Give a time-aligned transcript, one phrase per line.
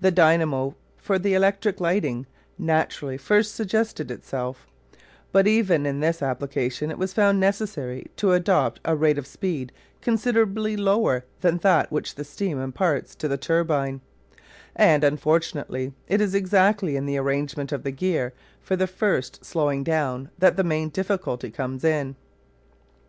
[0.00, 2.26] The dynamo for electric lighting
[2.58, 4.66] naturally first suggested itself;
[5.30, 9.70] but even in this application it was found necessary to adopt a rate of speed
[10.00, 14.00] considerably lower than that which the steam imparts to the turbine;
[14.74, 19.84] and, unfortunately, it is exactly in the arrangement of the gear for the first slowing
[19.84, 22.16] down that the main difficulty comes in.